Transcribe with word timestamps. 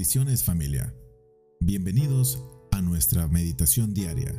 Bendiciones 0.00 0.44
familia. 0.44 0.94
Bienvenidos 1.60 2.42
a 2.70 2.80
nuestra 2.80 3.28
meditación 3.28 3.92
diaria. 3.92 4.32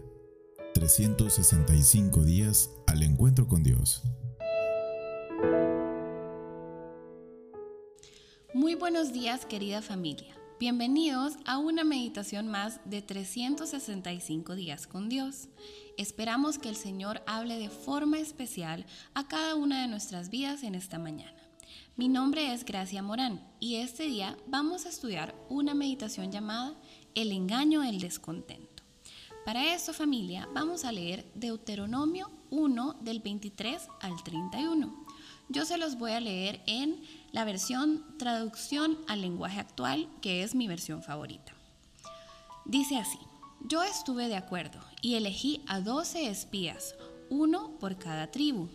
365 0.74 2.24
días 2.24 2.72
al 2.88 3.04
encuentro 3.04 3.48
con 3.48 3.62
Dios. 3.62 4.02
Muy 8.56 8.74
buenos 8.74 9.14
días 9.14 9.46
querida 9.46 9.84
familia. 9.84 10.36
Bienvenidos 10.60 11.34
a 11.46 11.60
una 11.60 11.84
meditación 11.84 12.48
más 12.48 12.80
de 12.86 13.04
365 13.04 14.56
días 14.56 14.88
con 14.88 15.10
Dios. 15.10 15.48
Esperamos 15.96 16.58
que 16.58 16.70
el 16.70 16.76
Señor 16.76 17.22
hable 17.28 17.60
de 17.60 17.70
forma 17.70 18.18
especial 18.18 18.88
a 19.14 19.28
cada 19.28 19.54
una 19.54 19.84
de 19.84 19.88
nuestras 19.88 20.32
vidas 20.32 20.64
en 20.64 20.74
esta 20.74 20.98
mañana. 20.98 21.41
Mi 21.98 22.08
nombre 22.08 22.54
es 22.54 22.64
Gracia 22.64 23.04
Morán 23.04 23.46
y 23.60 23.76
este 23.76 24.04
día 24.04 24.38
vamos 24.48 24.86
a 24.86 24.90
estudiar 24.90 25.36
una 25.50 25.74
meditación 25.74 26.32
llamada 26.32 26.74
El 27.16 27.34
engaño 27.34 27.82
del 27.82 28.00
descontento. 28.00 28.82
Para 29.46 29.74
esto 29.74 29.92
familia 29.92 30.48
vamos 30.54 30.86
a 30.86 30.94
leer 30.94 31.30
Deuteronomio 31.36 32.32
1 32.50 32.96
del 33.02 33.20
23 33.20 33.90
al 34.00 34.24
31. 34.24 35.06
Yo 35.50 35.66
se 35.66 35.78
los 35.78 35.98
voy 35.98 36.14
a 36.14 36.22
leer 36.22 36.62
en 36.66 37.02
la 37.34 37.44
versión 37.44 38.06
traducción 38.18 38.98
al 39.10 39.20
lenguaje 39.20 39.60
actual, 39.60 40.08
que 40.22 40.44
es 40.44 40.56
mi 40.56 40.70
versión 40.70 41.04
favorita. 41.04 41.54
Dice 42.64 42.98
así, 42.98 43.20
yo 43.68 43.84
estuve 43.84 44.30
de 44.30 44.38
acuerdo 44.38 44.80
y 45.02 45.16
elegí 45.16 45.62
a 45.68 45.82
12 45.82 46.30
espías, 46.30 46.96
uno 47.30 47.72
por 47.80 47.98
cada 47.98 48.32
tribu 48.32 48.70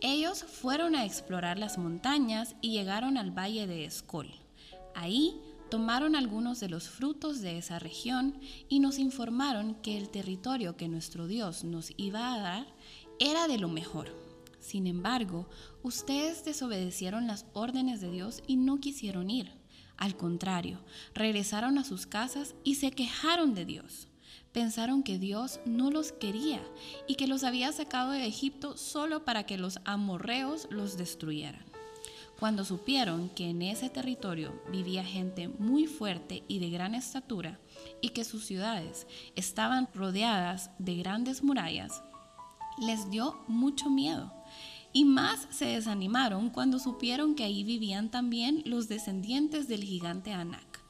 ellos 0.00 0.44
fueron 0.44 0.94
a 0.94 1.04
explorar 1.04 1.58
las 1.58 1.76
montañas 1.76 2.54
y 2.60 2.70
llegaron 2.70 3.18
al 3.18 3.30
valle 3.30 3.66
de 3.66 3.84
Escol. 3.84 4.30
Ahí 4.94 5.38
tomaron 5.70 6.16
algunos 6.16 6.58
de 6.60 6.68
los 6.68 6.88
frutos 6.88 7.40
de 7.40 7.58
esa 7.58 7.78
región 7.78 8.40
y 8.68 8.80
nos 8.80 8.98
informaron 8.98 9.74
que 9.76 9.98
el 9.98 10.08
territorio 10.08 10.76
que 10.76 10.88
nuestro 10.88 11.26
Dios 11.26 11.64
nos 11.64 11.92
iba 11.96 12.34
a 12.34 12.40
dar 12.40 12.66
era 13.18 13.46
de 13.46 13.58
lo 13.58 13.68
mejor. 13.68 14.16
Sin 14.58 14.86
embargo, 14.86 15.48
ustedes 15.82 16.44
desobedecieron 16.44 17.26
las 17.26 17.46
órdenes 17.52 18.00
de 18.00 18.10
Dios 18.10 18.42
y 18.46 18.56
no 18.56 18.80
quisieron 18.80 19.30
ir. 19.30 19.52
Al 19.96 20.16
contrario, 20.16 20.80
regresaron 21.14 21.78
a 21.78 21.84
sus 21.84 22.06
casas 22.06 22.54
y 22.64 22.76
se 22.76 22.90
quejaron 22.90 23.54
de 23.54 23.66
Dios 23.66 24.09
pensaron 24.52 25.02
que 25.02 25.18
Dios 25.18 25.60
no 25.64 25.90
los 25.90 26.12
quería 26.12 26.60
y 27.06 27.14
que 27.14 27.26
los 27.26 27.44
había 27.44 27.72
sacado 27.72 28.12
de 28.12 28.26
Egipto 28.26 28.76
solo 28.76 29.24
para 29.24 29.44
que 29.44 29.58
los 29.58 29.78
amorreos 29.84 30.66
los 30.70 30.96
destruyeran. 30.96 31.64
Cuando 32.40 32.64
supieron 32.64 33.28
que 33.28 33.50
en 33.50 33.60
ese 33.60 33.90
territorio 33.90 34.62
vivía 34.72 35.04
gente 35.04 35.48
muy 35.48 35.86
fuerte 35.86 36.42
y 36.48 36.58
de 36.58 36.70
gran 36.70 36.94
estatura 36.94 37.60
y 38.00 38.10
que 38.10 38.24
sus 38.24 38.46
ciudades 38.46 39.06
estaban 39.36 39.88
rodeadas 39.94 40.70
de 40.78 40.96
grandes 40.96 41.42
murallas, 41.42 42.02
les 42.78 43.10
dio 43.10 43.44
mucho 43.46 43.90
miedo. 43.90 44.32
Y 44.92 45.04
más 45.04 45.48
se 45.50 45.66
desanimaron 45.66 46.48
cuando 46.48 46.78
supieron 46.78 47.34
que 47.34 47.44
ahí 47.44 47.62
vivían 47.62 48.10
también 48.10 48.62
los 48.64 48.88
descendientes 48.88 49.68
del 49.68 49.84
gigante 49.84 50.32
Anak. 50.32 50.80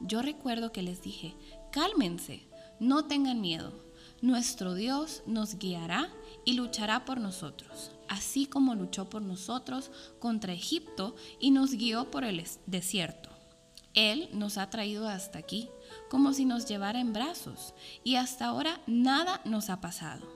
Yo 0.00 0.20
recuerdo 0.20 0.72
que 0.72 0.82
les 0.82 1.00
dije, 1.00 1.36
cálmense, 1.70 2.47
no 2.80 3.04
tengan 3.06 3.40
miedo, 3.40 3.72
nuestro 4.20 4.74
Dios 4.74 5.22
nos 5.26 5.58
guiará 5.58 6.08
y 6.44 6.54
luchará 6.54 7.04
por 7.04 7.20
nosotros, 7.20 7.92
así 8.08 8.46
como 8.46 8.74
luchó 8.74 9.08
por 9.08 9.22
nosotros 9.22 9.90
contra 10.18 10.52
Egipto 10.52 11.14
y 11.38 11.50
nos 11.50 11.72
guió 11.72 12.10
por 12.10 12.24
el 12.24 12.42
desierto. 12.66 13.30
Él 13.94 14.28
nos 14.32 14.58
ha 14.58 14.70
traído 14.70 15.08
hasta 15.08 15.38
aquí, 15.38 15.68
como 16.08 16.32
si 16.32 16.44
nos 16.44 16.66
llevara 16.66 17.00
en 17.00 17.12
brazos, 17.12 17.74
y 18.04 18.16
hasta 18.16 18.46
ahora 18.46 18.80
nada 18.86 19.40
nos 19.44 19.70
ha 19.70 19.80
pasado. 19.80 20.26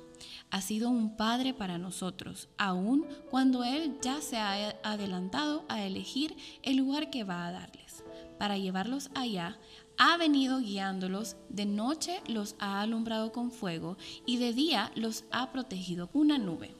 Ha 0.50 0.60
sido 0.60 0.90
un 0.90 1.16
padre 1.16 1.54
para 1.54 1.78
nosotros, 1.78 2.48
aun 2.58 3.06
cuando 3.30 3.64
Él 3.64 3.98
ya 4.02 4.20
se 4.20 4.36
ha 4.36 4.76
adelantado 4.82 5.64
a 5.68 5.82
elegir 5.82 6.36
el 6.62 6.76
lugar 6.76 7.10
que 7.10 7.24
va 7.24 7.46
a 7.46 7.52
darles, 7.52 8.04
para 8.38 8.58
llevarlos 8.58 9.10
allá 9.14 9.58
ha 9.98 10.16
venido 10.16 10.58
guiándolos, 10.60 11.36
de 11.48 11.66
noche 11.66 12.20
los 12.26 12.54
ha 12.58 12.80
alumbrado 12.80 13.32
con 13.32 13.50
fuego 13.50 13.96
y 14.26 14.36
de 14.38 14.52
día 14.52 14.92
los 14.94 15.24
ha 15.30 15.52
protegido 15.52 16.10
una 16.12 16.38
nube. 16.38 16.74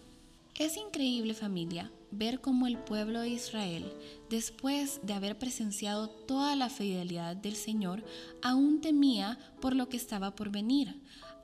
Es 0.59 0.77
increíble 0.77 1.35
familia 1.35 1.91
ver 2.11 2.41
cómo 2.41 2.67
el 2.67 2.77
pueblo 2.77 3.21
de 3.21 3.31
Israel, 3.31 3.91
después 4.29 5.01
de 5.03 5.15
haber 5.15 5.39
presenciado 5.39 6.09
toda 6.09 6.55
la 6.57 6.69
fidelidad 6.69 7.37
del 7.37 7.57
Señor, 7.57 8.05
aún 8.43 8.81
temía 8.81 9.39
por 9.61 9.75
lo 9.75 9.89
que 9.89 9.97
estaba 9.97 10.35
por 10.37 10.51
venir, 10.51 11.01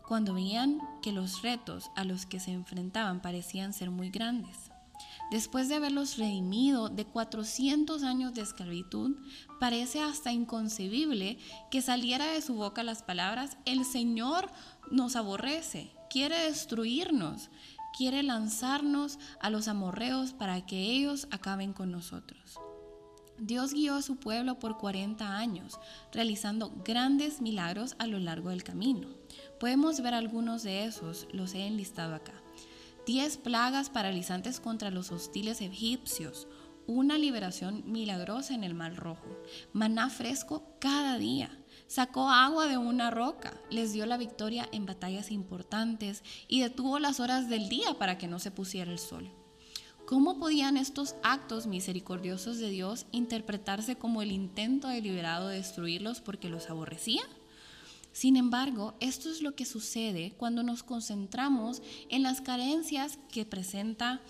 cuando 0.07 0.35
veían 0.35 0.79
que 1.03 1.13
los 1.13 1.43
retos 1.43 1.91
a 1.97 2.05
los 2.05 2.27
que 2.27 2.39
se 2.39 2.53
enfrentaban 2.53 3.21
parecían 3.21 3.73
ser 3.73 3.91
muy 3.91 4.11
grandes. 4.11 4.68
Después 5.31 5.69
de 5.69 5.75
haberlos 5.75 6.17
redimido 6.17 6.89
de 6.89 7.05
400 7.05 8.03
años 8.03 8.33
de 8.33 8.41
esclavitud, 8.41 9.17
parece 9.61 10.01
hasta 10.01 10.33
inconcebible 10.33 11.39
que 11.71 11.83
saliera 11.83 12.27
de 12.27 12.41
su 12.41 12.55
boca 12.55 12.83
las 12.83 13.03
palabras, 13.03 13.59
el 13.67 13.85
Señor 13.85 14.51
nos 14.91 15.17
aborrece, 15.17 15.91
quiere 16.09 16.39
destruirnos, 16.45 17.51
quiere 17.97 18.23
lanzarnos 18.23 19.19
a 19.41 19.51
los 19.51 19.69
amorreos 19.69 20.33
para 20.33 20.65
que 20.65 20.81
ellos 20.93 21.29
acaben 21.31 21.75
con 21.75 21.93
nosotros. 21.93 22.59
Dios 23.39 23.73
guió 23.73 23.97
a 23.97 24.03
su 24.03 24.17
pueblo 24.17 24.59
por 24.59 24.79
40 24.79 25.37
años, 25.37 25.79
realizando 26.13 26.73
grandes 26.85 27.41
milagros 27.41 27.95
a 27.99 28.07
lo 28.07 28.19
largo 28.19 28.49
del 28.49 28.65
camino. 28.65 29.09
Podemos 29.61 30.01
ver 30.01 30.15
algunos 30.15 30.63
de 30.63 30.85
esos, 30.87 31.29
los 31.33 31.55
he 31.55 31.67
enlistado 31.67 32.15
acá. 32.15 32.35
Diez 33.09 33.39
plagas 33.39 33.89
paralizantes 33.89 34.61
contra 34.61 34.91
los 34.91 35.13
hostiles 35.13 35.63
egipcios, 35.63 36.47
una 36.87 37.17
liberación 37.17 37.83
milagrosa 37.87 38.53
en 38.53 38.65
el 38.65 38.75
Mar 38.75 38.97
Rojo, 38.97 39.43
maná 39.73 40.11
fresco 40.11 40.77
cada 40.79 41.17
día, 41.17 41.49
sacó 41.87 42.29
agua 42.29 42.67
de 42.67 42.77
una 42.77 43.11
roca, 43.11 43.59
les 43.71 43.95
dio 43.95 44.05
la 44.05 44.19
victoria 44.19 44.69
en 44.73 44.85
batallas 44.85 45.31
importantes 45.31 46.23
y 46.49 46.61
detuvo 46.61 46.99
las 46.99 47.19
horas 47.19 47.49
del 47.49 47.71
día 47.71 47.95
para 47.99 48.19
que 48.19 48.29
no 48.29 48.39
se 48.39 48.51
pusiera 48.51 48.93
el 48.93 48.99
sol. 48.99 49.33
¿Cómo 50.07 50.39
podían 50.39 50.77
estos 50.77 51.17
actos 51.23 51.67
misericordiosos 51.67 52.59
de 52.59 52.69
Dios 52.69 53.07
interpretarse 53.11 53.97
como 53.97 54.21
el 54.21 54.33
intento 54.33 54.89
deliberado 54.89 55.49
de 55.49 55.57
destruirlos 55.57 56.21
porque 56.21 56.51
los 56.51 56.69
aborrecía? 56.69 57.23
Sin 58.19 58.37
embargo, 58.37 58.97
esto 58.99 59.31
es 59.31 59.43
lo 59.43 59.55
que 59.55 59.65
sucede 59.65 60.33
cuando 60.37 60.65
nos 60.65 60.83
concentramos 60.83 61.83
en 62.09 62.25
las 62.25 62.41
carencias 62.41 63.17
que 63.31 63.45
presenta 63.45 64.21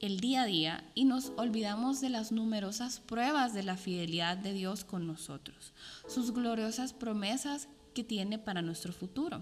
el 0.00 0.20
día 0.20 0.42
a 0.42 0.44
día 0.44 0.84
y 0.94 1.06
nos 1.06 1.32
olvidamos 1.38 2.02
de 2.02 2.10
las 2.10 2.30
numerosas 2.30 3.00
pruebas 3.00 3.54
de 3.54 3.62
la 3.62 3.78
fidelidad 3.78 4.36
de 4.36 4.52
Dios 4.52 4.84
con 4.84 5.06
nosotros, 5.06 5.72
sus 6.08 6.34
gloriosas 6.34 6.92
promesas 6.92 7.68
que 7.94 8.04
tiene 8.04 8.38
para 8.38 8.60
nuestro 8.60 8.92
futuro. 8.92 9.40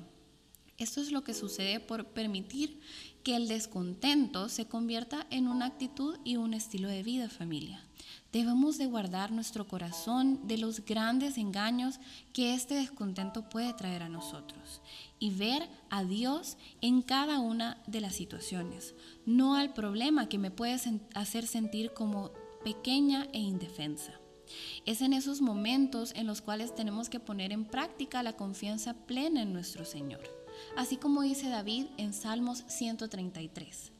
Esto 0.78 1.00
es 1.00 1.10
lo 1.10 1.24
que 1.24 1.32
sucede 1.32 1.80
por 1.80 2.06
permitir 2.06 2.80
que 3.22 3.34
el 3.34 3.48
descontento 3.48 4.48
se 4.48 4.66
convierta 4.66 5.26
en 5.30 5.48
una 5.48 5.66
actitud 5.66 6.18
y 6.22 6.36
un 6.36 6.52
estilo 6.52 6.88
de 6.88 7.02
vida 7.02 7.30
familia. 7.30 7.82
Debemos 8.30 8.76
de 8.76 8.86
guardar 8.86 9.32
nuestro 9.32 9.66
corazón 9.66 10.46
de 10.46 10.58
los 10.58 10.84
grandes 10.84 11.38
engaños 11.38 11.98
que 12.34 12.52
este 12.52 12.74
descontento 12.74 13.48
puede 13.48 13.72
traer 13.72 14.02
a 14.02 14.10
nosotros 14.10 14.82
y 15.18 15.30
ver 15.30 15.66
a 15.88 16.04
Dios 16.04 16.58
en 16.82 17.00
cada 17.00 17.38
una 17.38 17.82
de 17.86 18.02
las 18.02 18.14
situaciones, 18.14 18.94
no 19.24 19.54
al 19.54 19.72
problema 19.72 20.28
que 20.28 20.38
me 20.38 20.50
puede 20.50 20.78
hacer 21.14 21.46
sentir 21.46 21.94
como 21.94 22.32
pequeña 22.62 23.26
e 23.32 23.38
indefensa. 23.38 24.20
Es 24.84 25.00
en 25.00 25.14
esos 25.14 25.40
momentos 25.40 26.12
en 26.14 26.26
los 26.26 26.42
cuales 26.42 26.74
tenemos 26.74 27.08
que 27.08 27.20
poner 27.20 27.52
en 27.52 27.64
práctica 27.64 28.22
la 28.22 28.36
confianza 28.36 28.94
plena 28.94 29.42
en 29.42 29.52
nuestro 29.52 29.84
Señor, 29.84 30.35
así 30.76 30.96
como 30.96 31.22
dice 31.22 31.48
David 31.48 31.86
en 31.96 32.12
Salmos 32.12 32.64
133. 32.68 33.92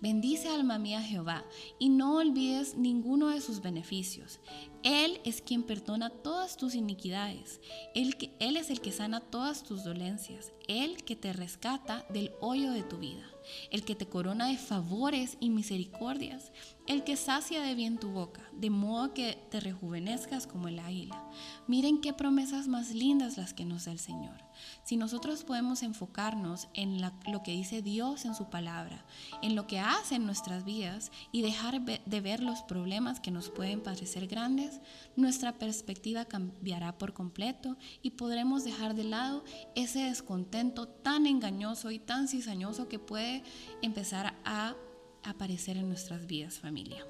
Bendice 0.00 0.48
alma 0.48 0.78
mía 0.78 1.02
Jehová 1.02 1.44
y 1.78 1.90
no 1.90 2.16
olvides 2.16 2.74
ninguno 2.74 3.28
de 3.28 3.42
sus 3.42 3.60
beneficios. 3.60 4.40
Él 4.82 5.20
es 5.24 5.42
quien 5.42 5.62
perdona 5.62 6.08
todas 6.08 6.56
tus 6.56 6.74
iniquidades. 6.74 7.60
Él, 7.94 8.16
es 8.38 8.70
el 8.70 8.80
que 8.80 8.92
sana 8.92 9.20
todas 9.20 9.62
tus 9.62 9.84
dolencias. 9.84 10.52
Él 10.68 11.04
que 11.04 11.16
te 11.16 11.34
rescata 11.34 12.06
del 12.08 12.32
hoyo 12.40 12.72
de 12.72 12.82
tu 12.82 12.96
vida. 12.96 13.30
El 13.70 13.84
que 13.84 13.94
te 13.94 14.06
corona 14.06 14.46
de 14.48 14.56
favores 14.56 15.36
y 15.40 15.50
misericordias. 15.50 16.52
El 16.86 17.04
que 17.04 17.16
sacia 17.16 17.62
de 17.62 17.74
bien 17.74 17.98
tu 17.98 18.10
boca, 18.10 18.42
de 18.52 18.70
modo 18.70 19.14
que 19.14 19.38
te 19.50 19.60
rejuvenezcas 19.60 20.46
como 20.46 20.68
el 20.68 20.78
águila. 20.80 21.22
Miren 21.68 22.00
qué 22.00 22.12
promesas 22.12 22.66
más 22.66 22.92
lindas 22.92 23.36
las 23.36 23.54
que 23.54 23.64
nos 23.64 23.84
da 23.84 23.92
el 23.92 24.00
Señor. 24.00 24.42
Si 24.84 24.96
nosotros 24.96 25.44
podemos 25.44 25.82
enfocarnos 25.82 26.68
en 26.74 27.00
lo 27.00 27.42
que 27.42 27.52
dice 27.52 27.82
Dios 27.82 28.24
en 28.24 28.34
su 28.34 28.50
palabra, 28.50 29.04
en 29.40 29.54
lo 29.54 29.66
que 29.66 29.78
hace 29.78 30.16
en 30.16 30.26
nuestras 30.26 30.64
vidas 30.64 31.12
y 31.32 31.42
dejar 31.42 31.80
de 31.82 32.20
ver 32.20 32.42
los 32.42 32.62
problemas 32.62 33.20
que 33.20 33.30
nos 33.30 33.50
pueden 33.50 33.82
parecer 33.82 34.26
grandes, 34.26 34.80
nuestra 35.16 35.58
perspectiva 35.58 36.24
cambiará 36.24 36.98
por 36.98 37.12
completo 37.12 37.76
y 38.02 38.10
podremos 38.10 38.64
dejar 38.64 38.94
de 38.94 39.04
lado 39.04 39.44
ese 39.74 40.00
descontento 40.00 40.88
tan 40.88 41.26
engañoso 41.26 41.90
y 41.90 41.98
tan 41.98 42.28
cizañoso 42.28 42.88
que 42.88 42.98
empezar 43.82 44.34
a 44.44 44.74
aparecer 45.22 45.76
en 45.76 45.88
nuestras 45.88 46.26
vidas, 46.26 46.58
familia. 46.58 47.06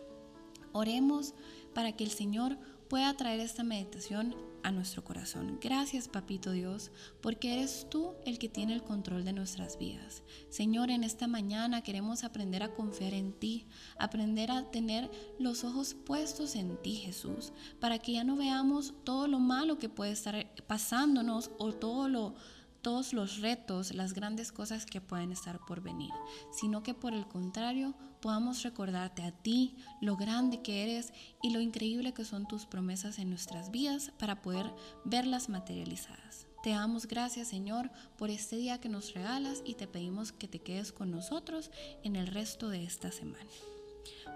Oremos 0.72 1.34
para 1.74 1.92
que 1.92 2.04
el 2.04 2.10
Señor 2.10 2.58
pueda 2.88 3.16
traer 3.16 3.38
esta 3.40 3.62
meditación 3.62 4.34
a 4.62 4.72
nuestro 4.72 5.04
corazón. 5.04 5.58
Gracias, 5.60 6.08
Papito 6.08 6.50
Dios, 6.50 6.90
porque 7.20 7.54
eres 7.54 7.86
tú 7.88 8.14
el 8.26 8.38
que 8.38 8.48
tiene 8.48 8.74
el 8.74 8.82
control 8.82 9.24
de 9.24 9.32
nuestras 9.32 9.78
vidas. 9.78 10.22
Señor, 10.48 10.90
en 10.90 11.04
esta 11.04 11.28
mañana 11.28 11.82
queremos 11.82 12.24
aprender 12.24 12.62
a 12.62 12.74
confiar 12.74 13.14
en 13.14 13.32
ti, 13.32 13.66
aprender 13.96 14.50
a 14.50 14.70
tener 14.70 15.10
los 15.38 15.64
ojos 15.64 15.94
puestos 15.94 16.56
en 16.56 16.76
ti, 16.82 16.96
Jesús, 16.96 17.52
para 17.78 18.00
que 18.00 18.12
ya 18.12 18.24
no 18.24 18.36
veamos 18.36 18.92
todo 19.04 19.28
lo 19.28 19.38
malo 19.38 19.78
que 19.78 19.88
puede 19.88 20.10
estar 20.10 20.52
pasándonos 20.66 21.50
o 21.58 21.72
todo 21.72 22.08
lo 22.08 22.34
todos 22.82 23.12
los 23.12 23.40
retos, 23.40 23.94
las 23.94 24.14
grandes 24.14 24.52
cosas 24.52 24.86
que 24.86 25.00
pueden 25.00 25.32
estar 25.32 25.58
por 25.66 25.80
venir, 25.80 26.10
sino 26.52 26.82
que 26.82 26.94
por 26.94 27.14
el 27.14 27.26
contrario 27.26 27.94
podamos 28.20 28.62
recordarte 28.62 29.22
a 29.22 29.32
ti 29.32 29.76
lo 30.00 30.16
grande 30.16 30.62
que 30.62 30.82
eres 30.82 31.12
y 31.42 31.50
lo 31.50 31.60
increíble 31.60 32.12
que 32.12 32.24
son 32.24 32.46
tus 32.46 32.66
promesas 32.66 33.18
en 33.18 33.30
nuestras 33.30 33.70
vidas 33.70 34.12
para 34.18 34.42
poder 34.42 34.72
verlas 35.04 35.48
materializadas. 35.48 36.46
Te 36.62 36.70
damos 36.70 37.06
gracias 37.06 37.48
Señor 37.48 37.90
por 38.18 38.30
este 38.30 38.56
día 38.56 38.80
que 38.80 38.90
nos 38.90 39.14
regalas 39.14 39.62
y 39.64 39.74
te 39.74 39.86
pedimos 39.86 40.32
que 40.32 40.48
te 40.48 40.60
quedes 40.60 40.92
con 40.92 41.10
nosotros 41.10 41.70
en 42.02 42.16
el 42.16 42.26
resto 42.26 42.68
de 42.68 42.84
esta 42.84 43.10
semana. 43.10 43.50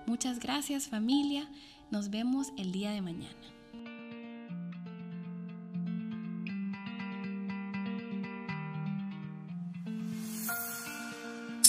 Muchas 0.07 0.39
gracias 0.39 0.89
familia, 0.89 1.51
nos 1.91 2.11
vemos 2.11 2.49
el 2.57 2.73
día 2.73 2.91
de 2.91 3.03
mañana. 3.03 3.64